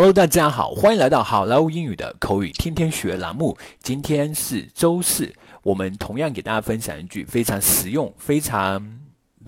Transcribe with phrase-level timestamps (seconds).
[0.00, 3.58] Hello，大家好，欢迎来到好莱坞英语的口语天天学栏目。
[3.82, 5.30] 今天是周四，
[5.62, 8.98] 我们同样给大家分享一句非常实用、非常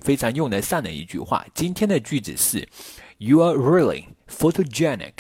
[0.03, 1.43] 非常用得上的一句话。
[1.55, 2.69] 今天的句子是
[3.17, 5.15] ：You are really photogenic.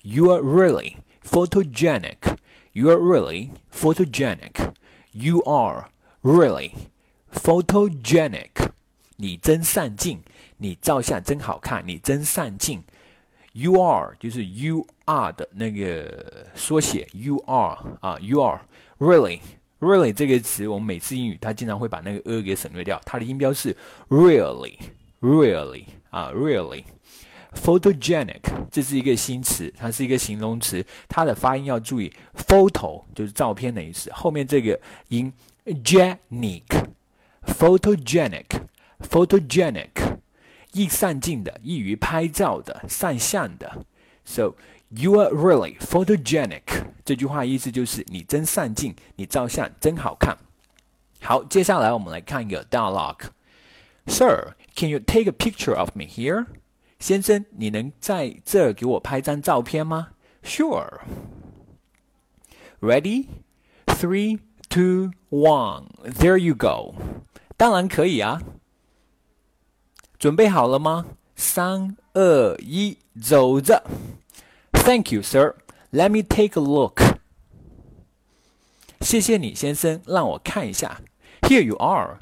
[0.00, 0.94] You are really
[1.28, 2.16] photogenic.
[2.72, 4.72] You are really photogenic.
[5.12, 5.90] You are
[6.22, 6.70] really
[7.30, 8.70] photogenic.
[9.16, 10.20] 你真上镜，
[10.56, 12.82] 你照相真好看，你真上镜。
[13.52, 18.60] You are 就是 you are 的那个缩写，you are 啊，you are
[18.98, 19.40] really
[19.80, 23.76] really 这个词，我们每次英语它经常会把那个 a 给省略掉，它的音标是
[24.08, 24.78] really
[25.20, 26.84] really 啊 really
[27.52, 34.78] photogenic 这是一个新词，它是一个形容词，它的发音要注意，photo 就是照片的意思，后面这个
[35.08, 35.32] 音
[35.66, 36.62] genic
[37.44, 38.46] photogenic
[39.00, 40.09] photogenic。
[40.73, 43.85] 易上镜的，易于拍照的，上相的。
[44.25, 44.55] So
[44.89, 46.63] you are really photogenic。
[47.03, 50.37] 这句话意思就是你真上镜，你照相真好看。
[51.21, 56.45] 好，接下来我们来看一个 dialogue。Sir, can you take a picture of me here？
[56.99, 60.09] 先生，你能在这儿给我拍张照片吗？
[60.43, 60.99] Sure.
[62.79, 63.27] Ready?
[63.87, 64.39] Three,
[64.69, 65.87] two, one.
[66.03, 66.95] There you go.
[67.57, 68.41] 当然可以啊。
[70.19, 71.05] 准备好了吗？
[71.35, 73.83] 三二一，走着。
[74.71, 75.55] Thank you, sir.
[75.91, 77.01] Let me take a look.
[79.01, 81.01] 谢谢你，先生，让我看一下。
[81.41, 82.19] Here you are.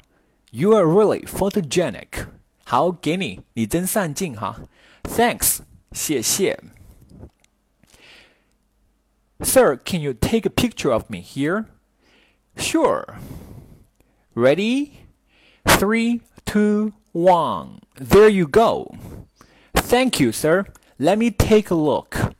[0.50, 2.26] You are really photogenic.
[2.64, 4.60] 好，给你，你真上镜哈。
[5.02, 5.60] Thanks，
[5.92, 6.58] 谢谢。
[9.40, 11.66] Sir, can you take a picture of me here?
[12.56, 13.16] Sure.
[14.34, 14.92] Ready?
[15.64, 17.80] Three, two, one.
[17.96, 18.94] There you go.
[19.74, 20.64] Thank you, sir.
[20.98, 22.34] Let me take a look.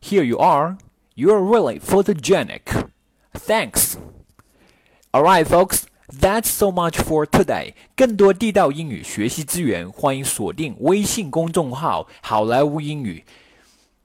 [0.00, 0.78] Here you are.
[1.14, 2.90] You're really photogenic.
[3.34, 3.96] Thanks.
[5.14, 5.86] Alright, folks.
[6.08, 7.74] That's so much for today.
[7.96, 13.24] 更多地道英语学习资源，欢迎锁定微信公众号“好莱坞英语”。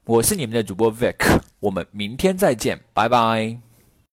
[0.05, 3.57] 我是你们的主播 Vic，我们明天再见，拜拜。